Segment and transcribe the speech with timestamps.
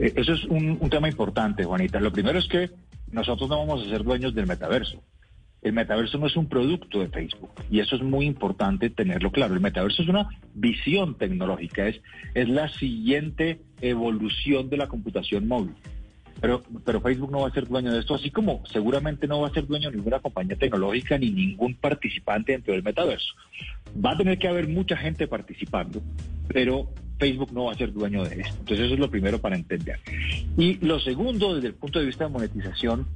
[0.00, 2.00] Eh, eso es un, tema importante, Juanita.
[2.00, 2.70] Lo primero es que
[3.12, 5.02] nosotros no vamos a ser dueños del metaverso.
[5.62, 9.52] El metaverso no es un producto de Facebook y eso es muy importante tenerlo claro.
[9.52, 12.00] El metaverso es una visión tecnológica, es,
[12.32, 15.74] es la siguiente evolución de la computación móvil.
[16.40, 19.48] Pero, pero Facebook no va a ser dueño de esto, así como seguramente no va
[19.48, 23.34] a ser dueño de ninguna compañía tecnológica ni ningún participante dentro del metaverso.
[24.02, 26.00] Va a tener que haber mucha gente participando,
[26.48, 26.88] pero
[27.20, 28.56] Facebook no va a ser dueño de esto.
[28.58, 30.00] Entonces eso es lo primero para entender.
[30.56, 33.06] Y lo segundo, desde el punto de vista de monetización,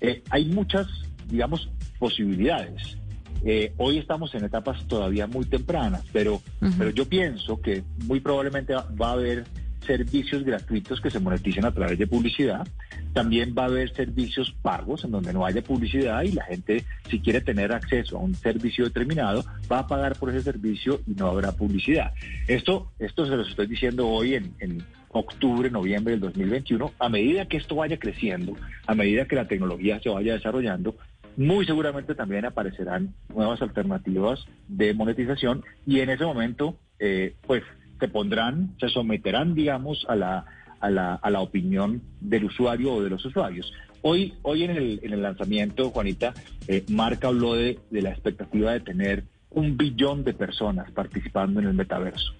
[0.00, 0.88] eh, hay muchas,
[1.28, 1.68] digamos,
[1.98, 2.96] posibilidades.
[3.44, 6.40] Eh, hoy estamos en etapas todavía muy tempranas, pero,
[6.78, 9.44] pero yo pienso que muy probablemente va a haber
[9.86, 12.66] servicios gratuitos que se moneticen a través de publicidad.
[13.12, 17.20] También va a haber servicios pagos en donde no haya publicidad y la gente, si
[17.20, 21.26] quiere tener acceso a un servicio determinado, va a pagar por ese servicio y no
[21.26, 22.12] habrá publicidad.
[22.48, 26.92] Esto, esto se lo estoy diciendo hoy en, en octubre, noviembre del 2021.
[26.98, 28.54] A medida que esto vaya creciendo,
[28.86, 30.96] a medida que la tecnología se vaya desarrollando,
[31.36, 37.62] muy seguramente también aparecerán nuevas alternativas de monetización y en ese momento, eh, pues
[37.98, 40.44] se pondrán, se someterán, digamos, a la,
[40.82, 43.72] a la, a la opinión del usuario o de los usuarios.
[44.02, 46.34] Hoy, hoy en, el, en el lanzamiento, Juanita,
[46.66, 51.68] eh, Marca habló de, de la expectativa de tener un billón de personas participando en
[51.68, 52.34] el metaverso.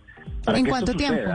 [0.45, 1.31] Para ¿En cuánto tiempo?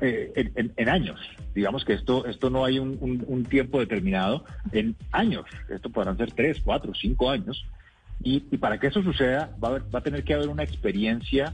[0.00, 1.20] Eh, en, en, años.
[1.54, 5.44] Digamos que esto, esto no hay un, un, un, tiempo determinado, en años.
[5.68, 7.66] Esto podrán ser tres, cuatro, cinco años.
[8.24, 10.62] Y, y para que eso suceda, va a, haber, va a tener que haber una
[10.62, 11.52] experiencia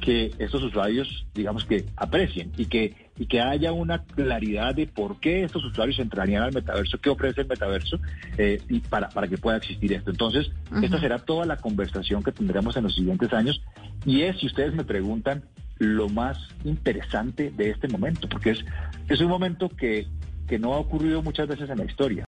[0.00, 5.20] que estos usuarios, digamos que aprecien y que, y que haya una claridad de por
[5.20, 7.98] qué estos usuarios entrarían al metaverso, qué ofrece el metaverso
[8.38, 10.10] eh, y para, para que pueda existir esto.
[10.10, 10.84] Entonces, uh -huh.
[10.84, 13.60] esta será toda la conversación que tendremos en los siguientes años
[14.04, 15.44] y es, si ustedes me preguntan,
[15.78, 18.64] lo más interesante de este momento, porque es,
[19.08, 20.06] es un momento que,
[20.46, 22.22] que no ha ocurrido muchas veces en la historia.